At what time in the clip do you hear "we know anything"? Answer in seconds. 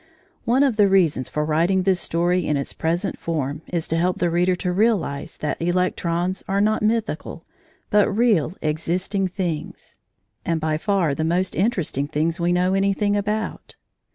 12.39-13.15